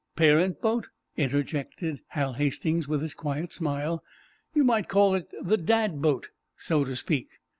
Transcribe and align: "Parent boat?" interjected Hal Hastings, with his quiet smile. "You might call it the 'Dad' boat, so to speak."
"Parent 0.15 0.59
boat?" 0.61 0.87
interjected 1.15 2.01
Hal 2.07 2.33
Hastings, 2.33 2.87
with 2.87 3.03
his 3.03 3.13
quiet 3.13 3.51
smile. 3.51 4.03
"You 4.51 4.63
might 4.63 4.87
call 4.87 5.13
it 5.13 5.31
the 5.43 5.57
'Dad' 5.57 6.01
boat, 6.01 6.29
so 6.57 6.83
to 6.83 6.95
speak." 6.95 7.37